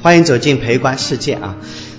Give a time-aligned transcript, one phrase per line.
[0.00, 1.56] 欢迎走进培观世界啊！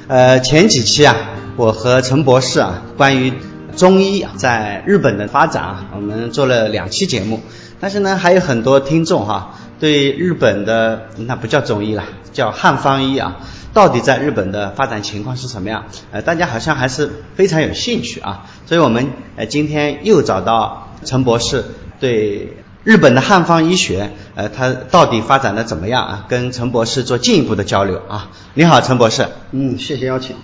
[0.07, 1.17] 呃，前几期啊，
[1.57, 3.33] 我和陈博士啊，关于
[3.75, 7.41] 中医在日本的发展啊，我们做了两期节目。
[7.81, 13.41] 但是呢，还有很多听众哈，对日本的那不叫中医了，叫汉方医啊，
[13.73, 15.83] 到底在日本的发展情况是什么样？
[16.11, 21.65] 呃，大家好像还是非常有兴趣啊，所以我们呃今天又找到陈博士
[21.99, 22.55] 对。
[22.85, 26.25] 日本的汉方医学，呃，它到底发展的怎么样啊？
[26.29, 28.31] 跟陈博士做进一步的交流啊。
[28.53, 29.27] 你好，陈博士。
[29.51, 30.37] 嗯，谢谢邀请。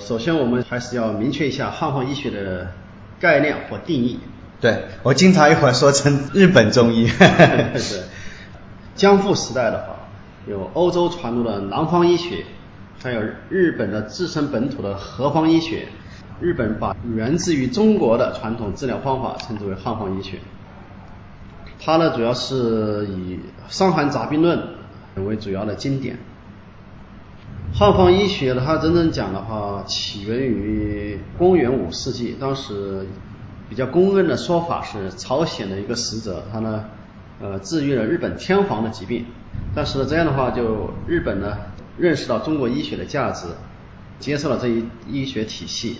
[0.00, 2.72] 首先，我们还是要明确一下汉方医学的
[3.20, 4.18] 概念和定义。
[4.60, 7.06] 对，我经常一会儿说成日本中医。
[7.78, 8.02] 是。
[8.96, 10.08] 江户时代的话，
[10.48, 12.44] 有欧洲传入的南方医学，
[13.00, 15.86] 还有日本的自身本土的和方医学。
[16.40, 20.40] 日本把源自于中国的传统治疗方法称之为汉方医学。
[21.82, 23.36] 它呢，主要是以
[23.68, 24.58] 《伤寒杂病论》
[25.22, 26.18] 为主要的经典。
[27.72, 33.06] 汉方医学呢，它真正讲的话，起源于公元五世纪，当时
[33.70, 36.84] 比较公认的说法是朝鲜的一个使者，他呢，
[37.40, 39.24] 呃，治愈了日本天皇的疾病。
[39.74, 41.56] 但是这样的话，就日本呢，
[41.96, 43.46] 认识到中国医学的价值，
[44.18, 45.96] 接受了这一医学体系。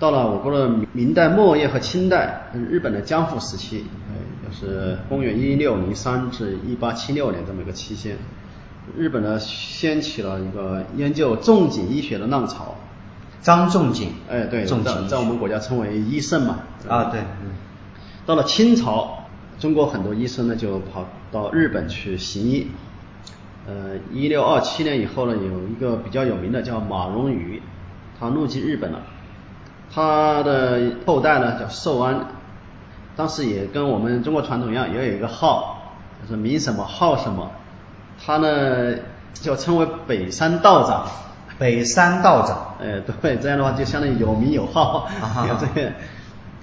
[0.00, 8.16] 到了我国的明代末叶和清代，日本的江户时期，呃，就是公元一六零三至一八七六年这么一个期间，
[8.96, 12.74] 日本呢掀起了一个研究仲景医学的浪潮。
[13.42, 16.60] 张仲景，哎，对，在在我们国家称为医圣嘛。
[16.88, 17.20] 啊，对。
[18.26, 19.24] 到了清朝，
[19.58, 22.68] 中国很多医生呢就跑到日本去行医。
[23.66, 27.62] 呃，一六二七年以后呢，有一个比较有名的叫马荣瑜，
[28.18, 29.02] 他入籍日本了。
[29.92, 32.26] 他的后代呢叫寿安，
[33.16, 35.82] 当时也跟我们中国传统一样，也有一个号，
[36.22, 37.50] 就是名什么号什么，
[38.24, 38.94] 他呢
[39.34, 41.06] 就称为北山道长。
[41.58, 45.06] 北山道长，哎，对，这样的话就相当于有名有号，
[45.46, 45.92] 有这个。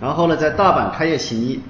[0.02, 1.62] 然后呢，在大阪开业行医，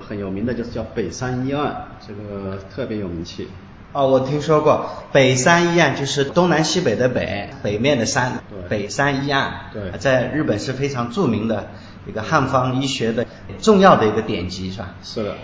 [0.00, 3.48] 很有名的就是叫北山医案，这个特别有名气。
[3.92, 11.68] 哦，我听说过北山医案，就是东南西北的北，北面的山，北山医案，对，在日本是非常著名的
[12.06, 13.26] 一个汉方医学的
[13.60, 14.94] 重要的一个典籍，是吧？
[15.02, 15.34] 是的，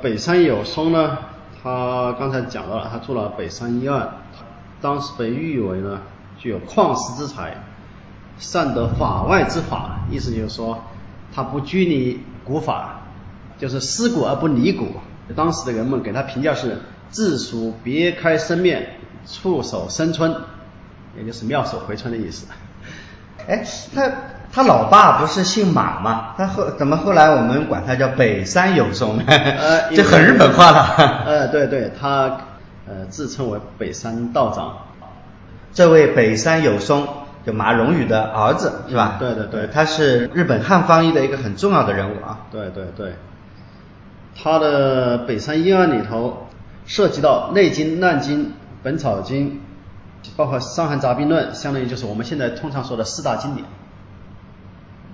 [0.00, 1.18] 北山有松呢，
[1.60, 4.08] 他刚才讲到了，他做了北山医案，
[4.80, 6.02] 当时被誉为呢
[6.38, 7.56] 具有旷世之才，
[8.38, 10.84] 善得法外之法，意思就是说
[11.34, 13.00] 他不拘泥古法，
[13.58, 14.92] 就是思古而不离古，
[15.34, 16.78] 当时的人们给他评价是。
[17.10, 18.94] 自属别开生面，
[19.26, 20.34] 触手生春，
[21.18, 22.46] 也就是妙手回春的意思。
[23.48, 24.12] 哎，他
[24.52, 26.34] 他老爸不是姓马吗？
[26.36, 29.24] 他后怎么后来我们管他叫北山有松呢？
[29.26, 31.24] 呃，这很日本话了。
[31.26, 32.38] 呃，对对，他
[32.86, 34.76] 呃自称为北山道长。
[35.72, 37.08] 这位北山有松，
[37.44, 39.16] 就马荣宇的儿子是吧？
[39.18, 42.46] 对对对，他是日本汉方医的一个很重要的人物啊。
[42.52, 43.14] 对对对，
[44.40, 46.46] 他的北山医案里头。
[46.90, 48.46] 涉及到《内经》《难经》
[48.82, 49.60] 《本草经》，
[50.34, 53.64] 包括《伤寒杂病论》，相当于就是我们现在通常说的四大经典。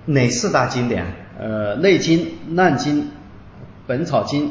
[0.05, 1.05] 哪四大经典？
[1.39, 3.01] 呃，《内经》《难经》
[3.85, 4.45] 《本草经》《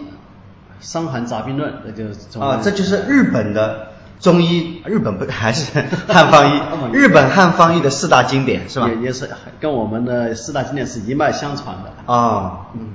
[0.79, 3.89] 伤寒杂病论》，那就是啊，这就是日本的
[4.21, 6.61] 中医，日本不还是汉方医？
[6.95, 8.87] 日本汉方医的四大经典是吧？
[8.89, 12.69] 也也是跟我们的四大经典是一脉相传的啊。
[12.75, 12.91] 嗯。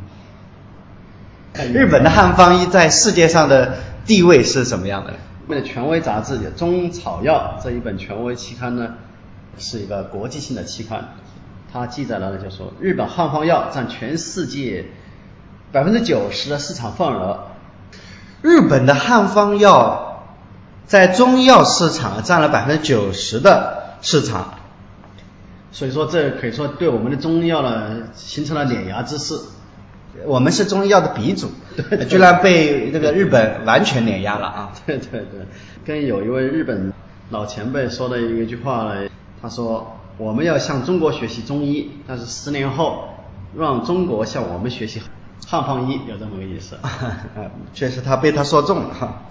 [1.74, 3.74] 日本的汉方医在世界上的。
[4.12, 5.14] 地位是什么样的？
[5.48, 8.96] 为了权威杂志《中草药》这一本权威期刊呢，
[9.58, 11.14] 是一个国际性的期刊。
[11.72, 14.88] 它记载了，就说日本汉方药占全世界
[15.72, 17.40] 百分之九十的市场份额。
[18.42, 20.26] 日本的汉方药
[20.86, 24.56] 在中药市场占了百分之九十的市场，
[25.72, 29.40] 所以说这可以说对我们的中药呢形成了碾压之势。
[30.26, 31.50] 我们是中医药的鼻祖，
[32.10, 34.72] 居然被那个日本完全碾压了啊！
[34.86, 35.46] 对对对，
[35.86, 36.94] 跟有一位日本
[37.30, 39.10] 老前辈说的一句话呢，
[39.42, 43.06] 他说我们要向中国学习中医，但是十年后
[43.58, 45.02] 让中国向我们学习
[45.48, 46.78] 汉方医，有这么个意思。
[47.74, 49.22] 确实他被他说中了哈。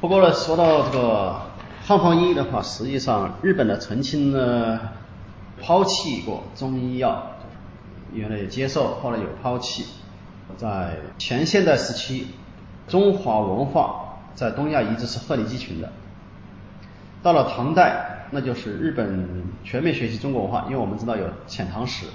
[0.00, 1.40] 不过呢，说到这个
[1.86, 4.78] 汉方医的话，实际上日本的曾经呢
[5.60, 7.30] 抛弃过中医药。
[8.14, 9.84] 原来有接受，后来有抛弃。
[10.56, 12.28] 在前现代时期，
[12.86, 15.90] 中华文化在东亚一直是鹤立鸡群的。
[17.22, 19.26] 到了唐代，那就是日本
[19.64, 22.06] 全面学习中国文化，因为我们知道有遣唐使。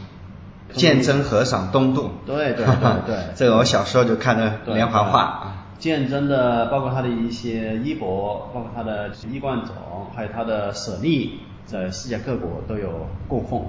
[0.72, 2.12] 鉴真和尚东渡。
[2.28, 3.18] 对对对对。
[3.36, 5.66] 这个我小时候就看的连环画。
[5.80, 9.74] 鉴真的，包括他的一些衣钵，包括他的衣冠冢，
[10.16, 13.62] 还有他的舍利，在世界各国都有供奉。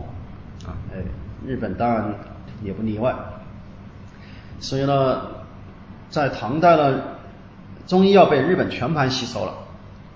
[0.66, 0.98] 啊，哎，
[1.46, 2.14] 日本当然
[2.62, 3.14] 也不例外。
[4.60, 5.22] 所以呢，
[6.10, 7.00] 在唐代呢，
[7.86, 9.54] 中医药被日本全盘吸收了，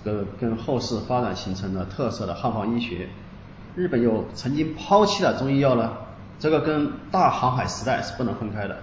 [0.05, 3.09] 跟跟后世发展形成了特色的汉方医学。
[3.75, 5.93] 日本又曾经抛弃了中医药呢，
[6.39, 8.77] 这个跟大航海时代是不能分开的。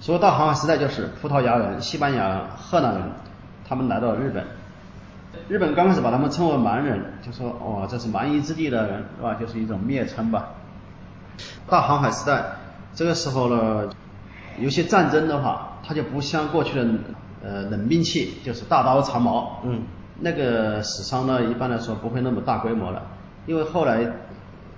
[0.00, 3.02] 所谓大航海时代，就是葡萄牙人、西班牙人、荷兰人，
[3.66, 4.44] 他们来到了日本。
[5.48, 9.34] 日本刚开始把他们称为蛮人，就说哦这是蛮夷之地的人，是吧？
[9.34, 10.48] 就是一种蔑称吧。
[11.68, 12.44] 大航海时代，
[12.94, 13.88] 这个时候呢，
[14.58, 16.86] 有些战争的话，它就不像过去的
[17.42, 19.82] 呃冷兵器，就是大刀长矛，嗯，
[20.20, 23.02] 那个死伤呢，一般来说不会那么大规模了，
[23.46, 24.00] 因为后来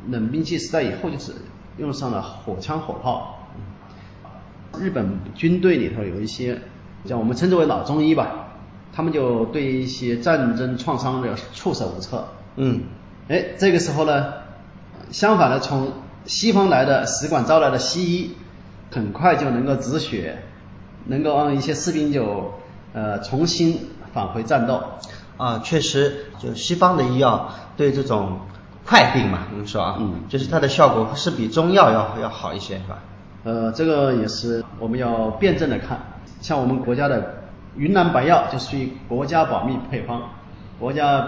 [0.09, 1.33] 冷兵器时代以后，就是
[1.79, 3.37] 用上了火枪火炮。
[4.79, 6.59] 日本军队里头有一些，
[7.05, 8.49] 叫我们称之为老中医吧，
[8.93, 12.29] 他们就对一些战争创伤的束手无策。
[12.57, 12.83] 嗯，
[13.29, 14.33] 哎，这个时候呢，
[15.11, 15.93] 相反的，从
[16.27, 18.37] 西方来的使馆招来的西医，
[18.91, 20.43] 很快就能够止血，
[21.07, 22.55] 能够让一些士兵就
[22.93, 24.83] 呃重新返回战斗。
[25.37, 28.41] 啊，确实，就西方的医药对这种
[28.85, 32.99] 快病嘛，我们说啊，嗯，就是它的效果是比中药要要好一些，是吧？
[33.45, 35.99] 呃，这个也是我们要辩证的看，
[36.43, 37.45] 像我们国家的
[37.75, 40.21] 云南白药就属于国家保密配方，
[40.79, 41.27] 国家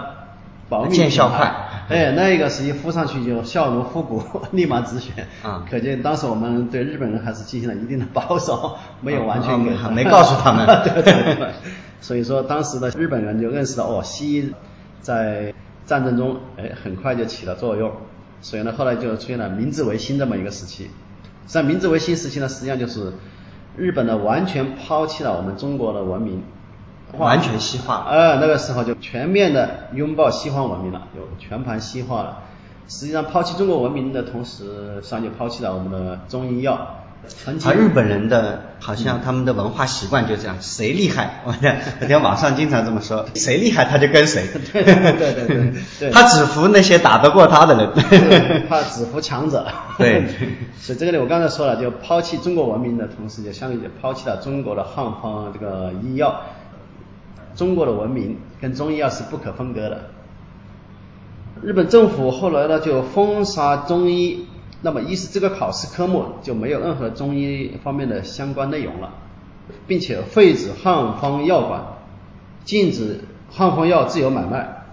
[0.73, 1.53] 保密见效快，
[1.87, 4.23] 哎，那个是一敷上去就效如敷骨，
[4.53, 5.11] 立马止血。
[5.43, 10.65] 啊，可见当时我们对日本人还是进行了一定的保守，没有完全没告诉他们。
[10.83, 11.47] 对对对。
[12.01, 14.51] 所以说当时的日本人就认识到，哦，西医
[14.99, 15.53] 在
[15.85, 17.91] 战争中，哎，很快就起了作用。
[18.41, 20.89] 所以呢，后来就出现了明治维新这么一个时期。
[21.45, 23.13] 在明治维新时期呢，实际上就是
[23.77, 26.41] 日本呢完全抛弃了我们中国的文明，
[27.17, 28.05] 完全西化。
[28.09, 32.39] 呃，那个时候就全面的拥抱西方文明了，就全盘西化了。
[32.87, 36.97] 实际上抛弃中国文明的同时，实际上就抛弃了我们的中医药。
[37.65, 41.53] 而日本人的好像他们的文化习惯就这样，谁厉害， 我
[42.05, 44.45] 天网上经常这么说，谁厉害他就跟谁。
[44.73, 44.93] 对对
[45.47, 49.65] 对对， 他只服那些打得过他的人，他只服强者。
[49.97, 50.25] 对，
[50.77, 56.41] 所以这个呢，我刚才说了，就抛弃中国文明的同时，就相当于抛弃了中国的汉方这个医药。
[57.55, 60.09] 中国的文明跟中医药是不可分割的。
[61.61, 64.47] 日本政府后来呢，就封杀中医。
[64.85, 69.13] 那么，一是这个考试科目就没有任何中医方面的相关内容了，
[69.87, 71.81] 并且废止汉方药馆，
[72.65, 74.83] 禁止汉方药自由买卖。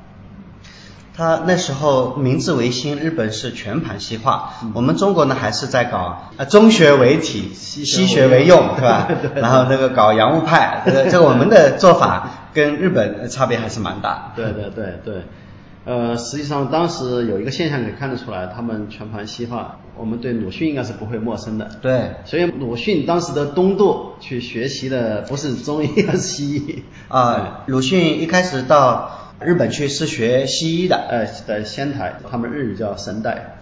[1.16, 9.08] 他那时候明治维新，日本是全盘西化，我们中国呢还是在搞啊中学为体，西学为用， 对吧？
[9.34, 14.32] 然后那个搞洋务派，这这我们的做法跟日本差别还是蛮大。
[14.36, 15.22] 对对对对。
[15.86, 19.78] 呃，实际上当时有一个现象可以看得出来，他们全盘西化。
[19.96, 21.70] 我们对鲁迅应该是不会陌生的。
[21.80, 22.12] 对。
[22.26, 26.82] 所以鲁迅当时的东渡去学习的不是中医，而是西医。
[27.08, 30.96] 啊，鲁迅一开始到日本去是学西医的。
[31.08, 33.56] 呃，在仙台，他们日语叫神代。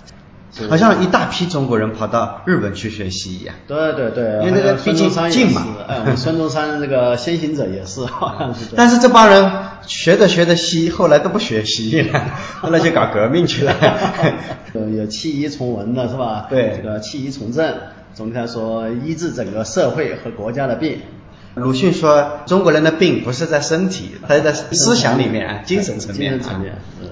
[0.69, 3.55] 好像一大批中国人跑到日本去学习一样。
[3.67, 5.67] 对对对，因为那个毕竟近嘛。
[5.87, 8.67] 哎，我们孙中山这个先行者也是，好像是。
[8.75, 9.51] 但是这帮人
[9.87, 12.21] 学着学着西医，后来都不学西医了，
[12.61, 13.75] 后来就搞革命去了。
[14.75, 16.47] 有弃医从文的是吧？
[16.49, 16.75] 对。
[16.77, 17.75] 这个弃医从政，
[18.15, 21.01] 总体来说医治整个社会和国家的病。
[21.55, 26.31] 鲁迅说，中国人的病不是在身体，他在思想里面，精神层面。
[26.31, 27.09] 精神层面，嗯。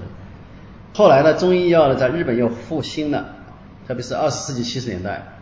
[0.93, 3.25] 后来呢，中医药呢在日本又复兴了，
[3.87, 5.33] 特别是二十世纪七十年代。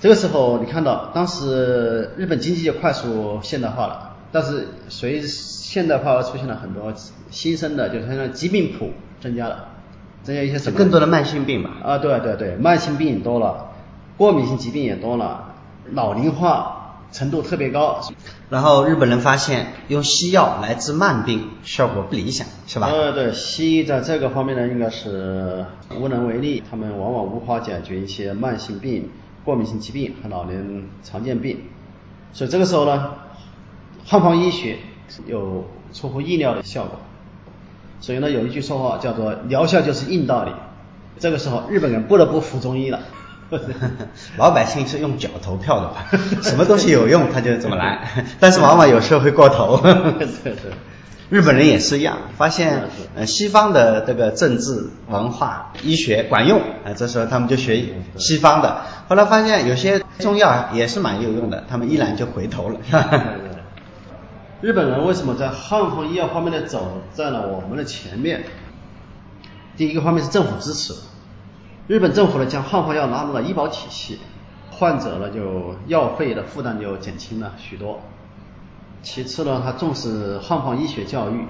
[0.00, 6.92] 这个时候，你看到当时日本经济就快速现代化了，但是随现代化而出现了很多
[7.30, 9.68] 新生的，就是像疾病谱增加了，
[10.24, 10.76] 增加一些什么？
[10.76, 11.70] 更多的慢性病吧。
[11.84, 13.70] 啊，对对对，慢性病也多了，
[14.16, 15.54] 过敏性疾病也多了，
[15.92, 16.81] 老龄化。
[17.12, 18.00] 程度特别高，
[18.48, 22.88] 然后日本人发现用西药来治慢病效果不理想，是吧？
[22.88, 25.66] 呃，对，西医在这个方面呢应该是
[26.00, 29.10] 无能为力，他们往往无法解决一些慢性病、
[29.44, 31.58] 过敏性疾病和老年常见病，
[32.32, 33.12] 所以这个时候呢，
[34.06, 34.78] 汉方医学
[35.26, 36.98] 有出乎意料的效果，
[38.00, 40.52] 所以呢有一句说话叫做疗效就是硬道理，
[41.18, 43.00] 这个时候日本人不得不服中医了。
[44.38, 46.06] 老百姓是用脚投票的吧？
[46.42, 49.80] 什么东西有用他就怎么来， 但是往往有时候会过头。
[51.30, 52.82] 日本人也是一样，发现
[53.16, 57.82] 呃西方的这个政治、文化、医学管用，啊这时候他们就学
[58.18, 58.82] 西方的。
[59.08, 62.78] 后来发现有些中药也是蛮有用的，他们依然就回头了。
[64.60, 68.44] 日本人为什么在汉方医药方面的走在了我们的前面？
[69.74, 70.92] 第一个方面是政府支持，
[71.88, 74.18] 日本政府呢将汉方药纳入了医保体系，
[74.70, 78.00] 患者呢就药费的负担就减轻了许多。
[79.02, 81.44] 其次呢，他重视汉方医学教育，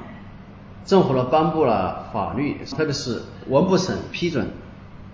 [0.86, 4.48] 政府呢颁布了法律，特别是文部省批准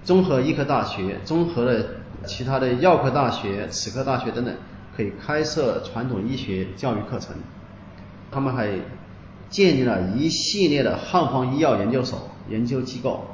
[0.04, 1.84] 综合医科大学、综合的
[2.24, 4.54] 其他的药科大学、齿科大学等等，
[4.96, 7.34] 可以开设传统医学教育课程。
[8.30, 8.70] 他们还
[9.50, 13.24] 建立了一系列的汉方医药研究所研究机构，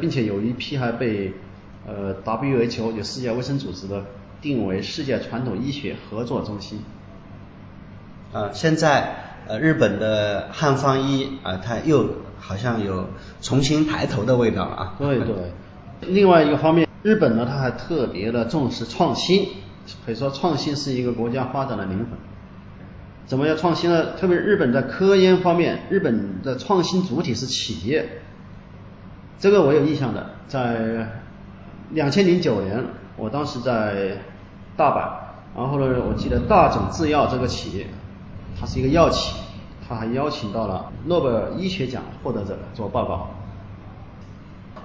[0.00, 1.32] 并且有一批还被
[1.86, 4.04] 呃 WHO 就世界卫生组织的
[4.40, 6.80] 定为世界传统医学合作中心。
[8.32, 13.08] 啊，现在呃日本的汉方医啊，它又好像有
[13.40, 14.94] 重新抬头的味道了啊。
[14.98, 15.34] 对对。
[16.02, 19.48] 另外一个方面，日本呢，它还特别的重视创新，
[20.06, 22.08] 可以说创新是一个国家发展的灵魂。
[23.26, 24.12] 怎么要创新呢？
[24.16, 28.22] 特别日本在科研方面，日本的创新主体是企业。
[29.38, 31.08] 这个我有印象的，在
[31.90, 32.84] 两千零九年，
[33.16, 34.18] 我当时在
[34.76, 37.86] 大阪，然后呢，我记得大冢制药这个企业，
[38.58, 39.36] 它是一个药企，
[39.88, 43.28] 它还邀请到了诺贝尔医学奖获得者做报告。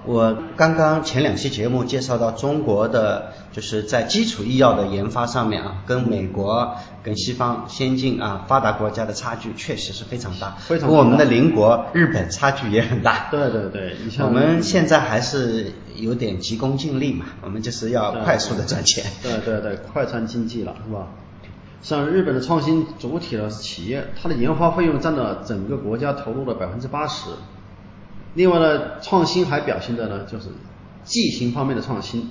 [0.06, 13.28] 我刚刚前两期节目介绍到中国的，就是在基础医药的研发上面啊，跟美国、跟西方先进啊发达国家的差距确实是非常大，非常跟我们的邻国日本差距也很大。
[13.30, 19.04] 对对对，你像我们现在还是有点急功近利嘛，我们就是要快速的赚钱。
[19.22, 21.08] 对对对，快餐经济了，是吧？
[21.82, 27.28] 像日本的创新主体的企业，它的研发费用占了整个国家投入的百分之八十。
[28.32, 30.46] 另外呢，创新还表现的呢，就是
[31.04, 32.30] 剂型方面的创新。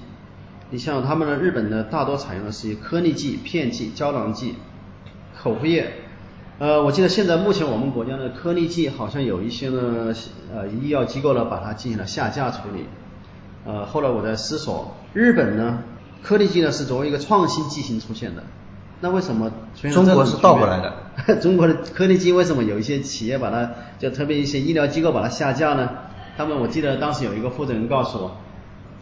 [0.69, 4.55] 你像他们的日本呢，大多采用的是以颗粒剂、片剂、胶囊剂、
[5.41, 5.91] 口服液。
[6.59, 10.13] 呃，我记得现在目前我们国家的颗粒剂好像有一些呢，
[10.53, 12.85] 呃，医药机构呢把它进行了下架处理。
[13.65, 15.79] 呃，后来我在思索，日本呢，
[16.21, 18.43] 颗粒剂呢是作为一个创新剂型出现的。
[19.01, 21.35] 那为什么出现中国是倒过来的？
[21.41, 25.89] 中国的颗粒剂为什么有一些企业把它，就特别一些医疗机构把它下架呢？
[26.37, 28.37] 他们我记得当时有一个负责人告诉我，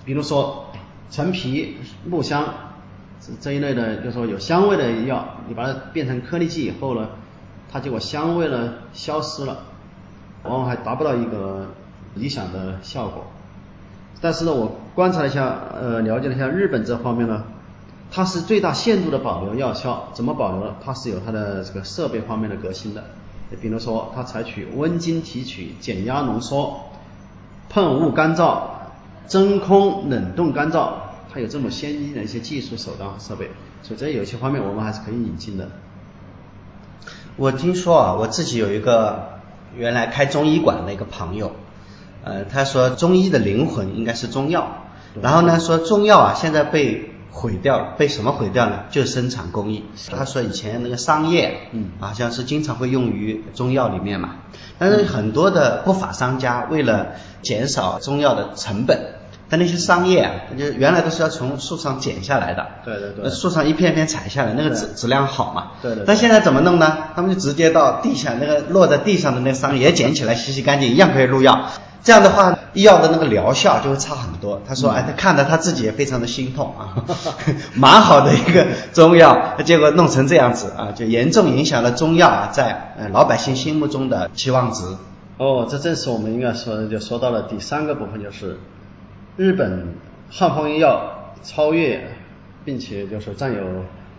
[0.06, 0.66] 比如说
[1.12, 2.46] 陈皮、木香
[3.20, 7.10] 这这一类的，就说有香味的药，你把它变成颗粒剂以后呢，
[7.72, 9.60] 它结果香味呢消失了，
[10.44, 11.68] 往往还达不到一个
[12.16, 13.26] 理想的效果。
[14.22, 17.44] 但是呢，我观察了一下，呃，了解了一下日本这方面呢。
[18.14, 20.76] 它是最大限度的保留药效，怎么保留呢？
[20.84, 23.02] 它是有它的这个设备方面的革新的，
[23.62, 26.90] 比如说它采取温经提取、减压浓缩、
[27.70, 28.64] 喷雾干燥、
[29.28, 30.92] 真空冷冻干燥，
[31.34, 33.50] 它有这么先进的一些技术手段和设备，
[33.84, 35.70] 所以这有些方面我们还是可以引进的。
[37.38, 39.40] 我听说啊，我自己有一个
[39.78, 41.54] 原来开中医馆的一个朋友，
[42.24, 44.86] 呃，他说中医的灵魂应该是中药，
[45.22, 48.84] 然后呢说中药啊现在被毁掉了被什么毁掉呢？
[48.92, 49.86] 就是生产工艺。
[50.16, 54.36] 他说以前那个桑叶，嗯，好像是经常会用于中药里面嘛。
[54.78, 59.00] 但是很多的不法商家为了减少中药的成本，
[59.50, 62.68] 他那些桑叶啊，就原来都是要从树上剪下来的。
[62.84, 63.30] 对对对。
[63.30, 65.72] 树上一片片采下来，那个质质量好嘛。
[65.82, 66.04] 对对。
[66.06, 66.98] 但现在怎么弄呢？
[67.16, 71.70] 他们就直接到地下那个落在地上的那个桑叶捡起来洗洗干净，一样可以入药。
[72.04, 74.62] 这样的话，医药的那个疗效就会差很多。
[74.68, 77.04] 他说：“哎，他看着他自己也非常的心痛啊，
[77.76, 84.84] 蛮好的一个中药，结果弄成这样子啊，就严重影响了中药啊在呃老百姓心目中的期望值。”
[85.38, 88.60] 哦，这正是我们应该说的，就说到了第三个部分，就是
[89.38, 89.96] 日本
[90.30, 92.16] 汉方医药超越，
[92.64, 93.64] 并且就是占有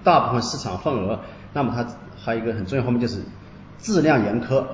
[0.03, 1.21] 大部分市场份额。
[1.53, 1.87] 那么它
[2.23, 3.23] 还有一个很重要方面就是
[3.79, 4.65] 质量严苛。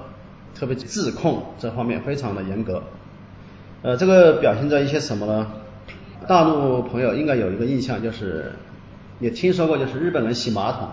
[0.59, 2.83] 特别质控这方面非常的严格，
[3.83, 5.47] 呃，这个表现在一些什么呢？
[6.27, 8.53] 大陆朋友应该有一个印象，就是
[9.21, 10.89] 也听说过，就是日本人洗马桶，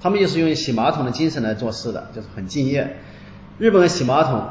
[0.00, 2.96] 他们就是用洗马桶的精神来做事的，就是很敬业。
[3.58, 4.42] 日本人洗马桶。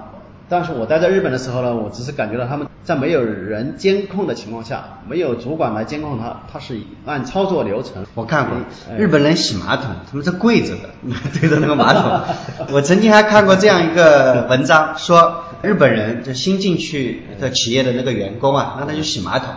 [0.49, 8.05] 但是我待在日本的时候呢，我只是感觉到他们在没有人监控的情况下，没有主管来监控他，他是按操作流程。
[8.15, 8.57] 我看过
[8.97, 10.89] 日本人洗马桶，他们是跪着的，
[11.39, 12.21] 对着那个马桶。
[12.71, 19.49] 我曾经还看过这样一个文章，说日本人就新进去的企业的那个员工啊，让他去洗马桶。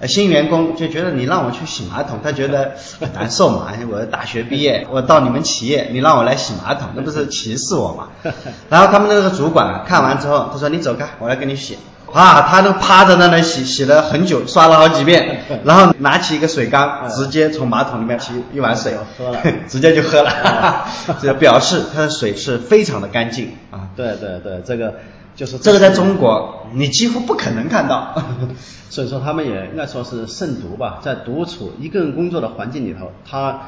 [0.00, 3.68] 呃，新员工就觉得你让我去洗马桶，他觉得 很难受嘛。
[3.90, 8.08] 我大学毕业，我到你们企业，你让我来洗马桶，那不是歧视我嘛？
[8.70, 11.76] 然后他们那个主管看完之后，他说：“你走开，我来给你洗。”
[12.10, 20.86] 啊，他都趴在那里洗，洗了很久，刷了好几遍， 然后拿起一个水缸，直接从马桶里面提一碗水喝了，直接就喝了，
[21.20, 23.88] 这表示他的水是非常的干净啊。
[23.94, 24.94] 对对对，这个
[25.38, 28.20] 就是这个在中国你几乎不可能看到，
[28.90, 33.60] 所以说他们也应该说是慎独吧，在独处一个人工作的环境里头，他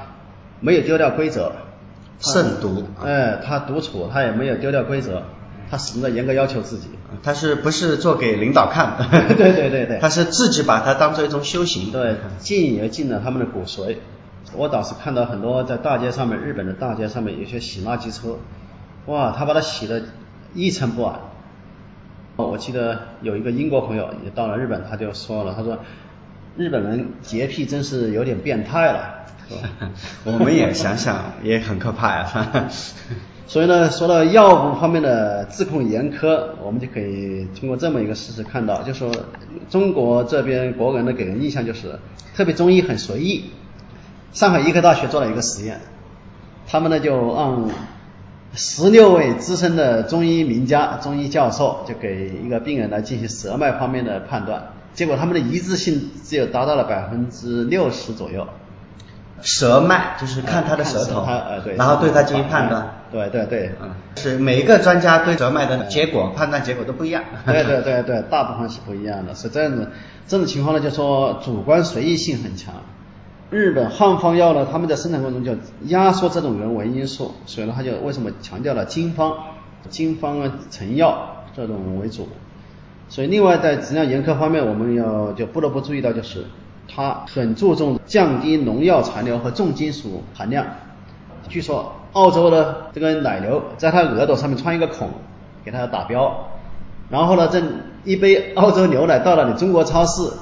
[0.59, 1.53] 没有丢掉规则，
[2.19, 5.23] 慎独，哎，他独处他也没有丢掉规则。
[5.71, 6.89] 他始终在严格要求自己，
[7.23, 9.07] 他是不是做给领导看 的？
[9.37, 11.93] 对对对对，他是自己把它当做一种修行。
[11.93, 13.99] 对，进也进了他们的骨髓。
[14.57, 18.39] 我倒是看到很多在大街上面，日本的大街上面有些洗垃圾车，
[19.07, 20.03] 哇，他把它洗的
[20.55, 21.21] 一尘不染。
[22.49, 25.79] 我记得有一个英国朋友也到了日本，他就说了，他说
[26.57, 29.17] 日本人洁癖真是有点变态了。
[30.25, 32.69] 我们也想想，也很可怕呀。
[33.49, 39.11] 所以呢，说到药物方面的自控严苛，我们就可以通过这么一个事实看到，就说
[39.69, 41.99] 中国这边国人的给人印象就是，
[42.37, 43.51] 特别中医很随意。
[44.33, 45.81] 上海医科大学做了一个实验，
[46.69, 47.69] 他们呢就让
[48.55, 58.47] 十六位资深的中医名家、中医教授，就给一个病人来进行舌脉方面的判断，结果他们的一致性只有达到了百分之六十左右。
[59.43, 63.05] 舌脉就是看他的舌头，呃对，然后对他进行判断。
[63.11, 67.25] 对对对，嗯，是每一个专家对舌脉的结果判断结果都不一样。
[67.47, 69.89] 对对对对，大部分是不一样的，是这样子。
[70.29, 72.75] 这种情况呢，就说主观随意性很强。
[73.51, 79.37] 日本汉方药呢，他们在生产过程中就压缩这种人为因素，所以呢，他就为什么强调了金方、
[79.89, 82.29] 金方啊、成药这种为主。
[83.09, 86.45] 所以另外在质量严苛方面，我们要就不得不注意到就是。
[86.93, 90.67] 它很注重降低农药残留和重金属含量。
[91.49, 95.09] 据说澳洲的这个奶牛在它额头上面穿一个孔，
[95.65, 96.49] 给它打标。
[97.09, 97.63] 然后呢，这
[98.03, 100.33] 一杯澳洲牛奶到了你中国超市，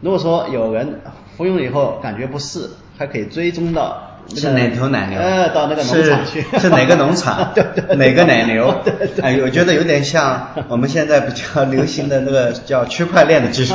[0.00, 1.00] 如果说有人
[1.40, 4.08] 服用以后感觉不适，还可以追踪到。
[4.36, 5.18] 是哪头奶牛？
[5.18, 6.44] 呃，到那个农场去。
[6.58, 7.52] 是哪个农场？
[7.56, 7.96] 对对。
[7.96, 8.68] 哪个奶牛？
[9.22, 13.72] 哎，我觉得有点像我们现在比较流行的那个叫区块链的技术。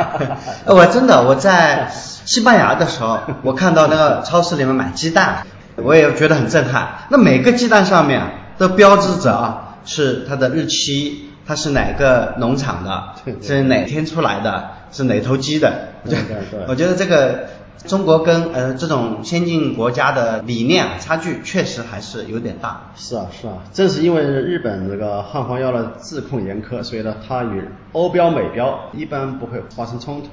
[0.64, 6.88] 我真的我在西班牙的时候，我看到那个超市里面买鸡蛋，我也觉得很震撼。
[7.10, 8.22] 那每个鸡蛋上面
[8.56, 13.04] 都标志着啊，是它的日期，它是哪个农场的，
[13.42, 15.88] 是哪天出来的，是哪头鸡的。
[16.04, 16.64] 对对对。
[16.66, 17.50] 我觉得这个。
[17.86, 22.92] 中国跟呃这种先进国家的理念啊差距确实还是有点大。
[22.96, 30.30] 是啊是啊，正是因为日本这个汉方药的自控严苛，所以呢它与欧标美标一般不会发生冲突，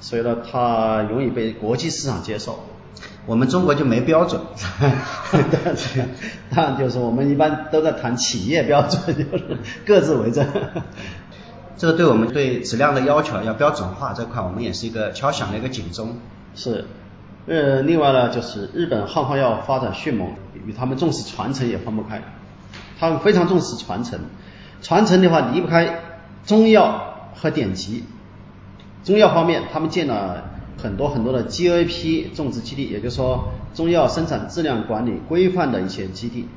[0.00, 2.58] 所以呢它容易被国际市场接受。
[3.26, 4.40] 我们中国就没标准。
[6.50, 10.44] 当然就是我们一般都在谈企业标准，就是各自为政。
[11.76, 16.16] 这个对我们对质量的要求要标准化这块，我们也是一个敲响了一个警钟。
[16.54, 16.84] 是，
[17.46, 20.28] 呃，另外呢，就是日本汉方药发展迅猛，
[20.66, 22.22] 与他们重视传承也分不开。
[23.00, 24.20] 他们非常重视传承，
[24.80, 26.00] 传承的话离不开
[26.46, 28.04] 中药和典籍。
[29.02, 30.44] 中药方面，他们建了
[30.80, 36.48] 很多很多的 GAP 种植基地，也就是说中药生产质量管理规范的一些基地。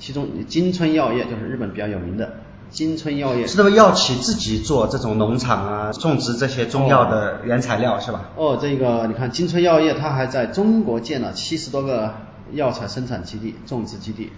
[0.00, 2.41] 其中金春药业就是日本比较有名的。
[2.72, 8.30] 金春药业是不是药企自己做这种农场啊，种植这些中药的原材料是吧？
[8.34, 12.14] 哦，这个你看金春药业，它还在中国建了七十多个
[12.52, 14.32] 药材生产基地、种植基地，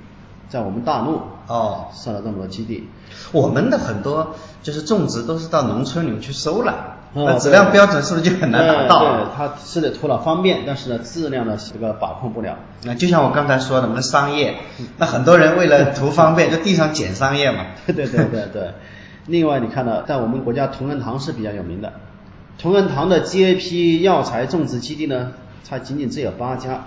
[0.49, 2.89] 在我们大陆哦设了这么多基地。
[3.31, 6.94] 我们的很多就是种植都是到农村里面去收了。
[7.17, 8.99] 那质量标准是不是就很难达到？
[8.99, 12.59] 对，它是的，图了方便，但是呢，质量呢这个把控不了。
[12.83, 14.57] 那就像我刚才说的，我们的商业，
[14.99, 17.67] 那很多人为了图方便，就地上捡商业嘛。
[17.87, 18.71] 对对对对对。
[19.27, 21.93] 另外，你看到在我们国家同仁堂是比较有名的，
[22.59, 25.33] 同仁堂的 GAP 药材种植基地呢，
[25.69, 26.85] 它仅仅只有八家。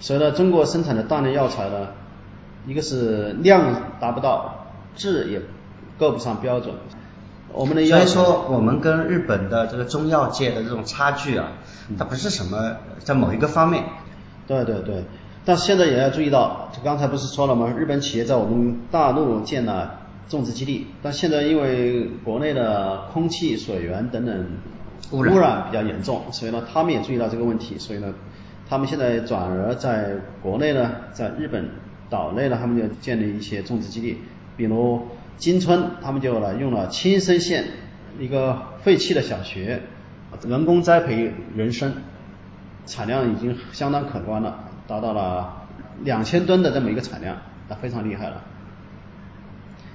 [0.00, 1.88] 所以呢，中国生产的大量药材呢，
[2.66, 5.42] 一个是量达不到，质也
[5.98, 6.74] 够不上标准。
[7.52, 11.52] 我们的所以说，我们跟日本的这个中药界的这种差距啊，
[11.98, 13.84] 它不是什么在某一个方面。
[14.46, 15.04] 对对对，
[15.44, 17.72] 但是现在也要注意到，就刚才不是说了吗？
[17.76, 24.46] 日本企业在我们大陆建了种植基地，但现在因为国内的空气、水源等等
[25.12, 28.12] 污染比较严重，所以呢，他们也注意到这个问题，所以呢，
[28.68, 31.68] 他们现在转而在国内呢，在日本
[32.08, 34.18] 岛内呢，他们就建立一些种植基地，
[34.60, 35.08] 比如。
[35.40, 37.64] 金村他们就了用了青森县
[38.18, 39.80] 一个废弃的小学，
[40.46, 41.94] 人工栽培人参，
[42.84, 45.66] 产量已经相当可观了，达到了
[46.04, 47.38] 两千吨的这么一个产量，
[47.70, 48.44] 那非常厉害了。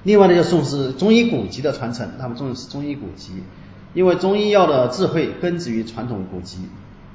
[0.02, 3.34] 另外呢，就重视中医古籍的传承，他们重视中医古籍，
[3.94, 6.58] 因为中医药的智慧根植于传统古籍，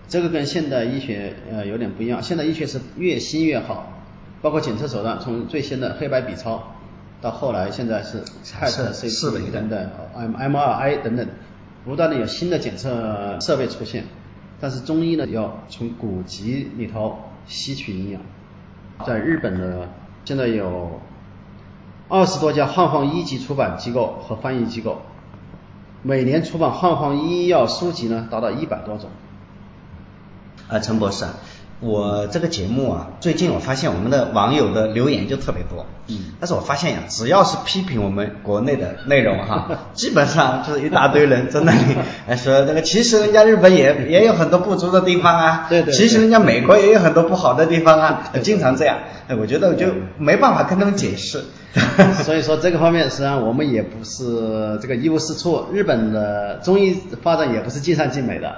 [0.08, 2.24] 这个跟现代医学呃有点不一样。
[2.24, 3.92] 现代医学是越新越好，
[4.42, 6.76] 包括检测手段，从最先的黑白 B 超，
[7.22, 11.28] 到后来现在是 CT 等等，M MRI 等等，
[11.86, 14.06] 不断的有新的检测设备出现。
[14.60, 18.22] 但是中医呢，要从古籍里头吸取营养。
[19.06, 19.88] 在日本呢，
[20.26, 21.00] 现在有。
[22.14, 25.02] 二十多家汉方一级出版机构和翻译机构，
[26.04, 29.10] 每年出版汉方医药书籍呢，达到一百多种。
[30.68, 31.24] 啊，陈博士。
[31.82, 41.80] 我这个节目啊，最近我发现我们的网友的留言就特别多，嗯，但是我发现呀，只要是批评我们国内的内容哈， 基本上就是一大堆人在那里
[42.38, 49.88] 说这个，其实人家日本也也有很多不足的地方啊，对对，其实人家美国也有很多不好的地方啊，经常这样，哎，我觉得我就
[50.20, 51.44] 没办法跟他们解释，
[52.24, 58.56] 所以说这个方面实际上我们也不是这个一无是处，日本的中医发展也不是尽善尽美的，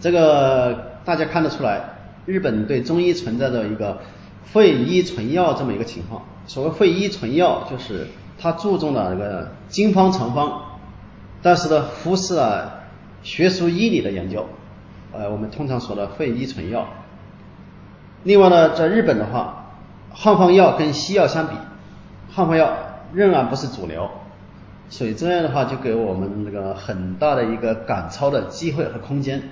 [0.00, 1.91] 这个大家看得出来。
[2.26, 4.00] 日本对中医存在着一个
[4.52, 6.22] 会医存药这么一个情况。
[6.46, 8.06] 所谓会医存药，就是
[8.38, 10.60] 他注重的那个经方成方，
[11.40, 12.80] 但是呢，忽视了
[13.22, 14.46] 学术医理的研究。
[15.12, 16.88] 呃，我们通常说的会医存药。
[18.24, 19.66] 另外呢，在日本的话，
[20.12, 21.54] 汉方药跟西药相比，
[22.30, 22.72] 汉方药
[23.12, 24.08] 仍然不是主流，
[24.88, 29.42] 所以这样的话就给我们这个很大的一个赶超的机会和空间。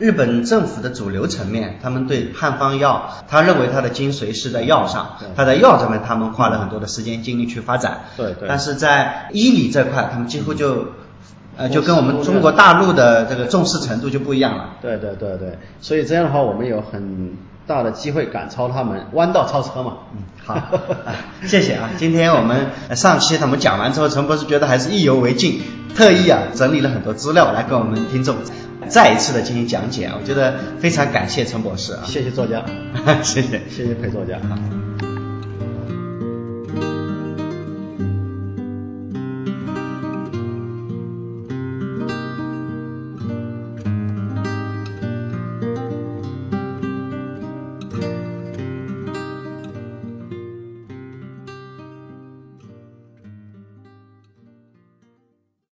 [0.00, 8.00] 日本政府的主流层面，他们对汉方药，他认为它的精髓是在药上，他在药这边他们花了很多的时间精力去发展。
[8.16, 8.48] 对对。
[8.48, 10.86] 但是在医理这块，他们几乎就，
[11.58, 14.70] 呃，就跟我们中国大陆的这个重视程度就不一样了。
[14.80, 15.58] 对对对对。
[15.82, 17.36] 所以这样的话，我们有很
[17.70, 19.98] 大的机会赶超他们，弯道超车嘛。
[20.12, 20.60] 嗯，好，
[21.46, 21.88] 谢谢啊。
[21.96, 25.62] 今天我们上期他们讲完之后，陈博士觉得还是意犹未尽，
[25.94, 28.34] 特意啊整理了很多资料来跟我们听众。
[28.88, 32.64] 再一次的进行讲解，我觉得非常感谢陈博士啊，谢谢作家，
[33.22, 35.09] 谢谢谢谢裴作家啊。